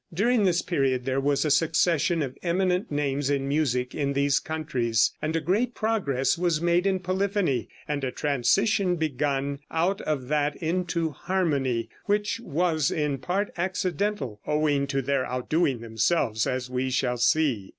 During 0.11 0.45
this 0.45 0.63
period 0.63 1.05
there 1.05 1.19
was 1.19 1.45
a 1.45 1.51
succession 1.51 2.23
of 2.23 2.35
eminent 2.41 2.89
names 2.91 3.29
in 3.29 3.47
music 3.47 3.93
in 3.93 4.13
these 4.13 4.39
countries, 4.39 5.11
and 5.21 5.35
a 5.35 5.39
great 5.39 5.75
progress 5.75 6.39
was 6.39 6.59
made 6.59 6.87
in 6.87 7.01
polyphony, 7.01 7.69
and 7.87 8.03
a 8.03 8.09
transition 8.09 8.95
begun 8.95 9.59
out 9.69 10.01
of 10.01 10.27
that 10.29 10.55
into 10.55 11.11
harmony 11.11 11.87
(which 12.05 12.39
was 12.39 12.89
in 12.89 13.19
part 13.19 13.51
accidental, 13.57 14.39
owing 14.47 14.87
to 14.87 15.03
their 15.03 15.23
outdoing 15.23 15.81
themselves, 15.81 16.47
as 16.47 16.67
we 16.67 16.89
shall 16.89 17.17
see). 17.19 17.69